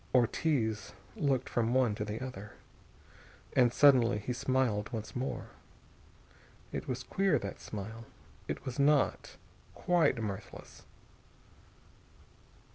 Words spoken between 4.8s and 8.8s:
once more. It was queer, that smile. It was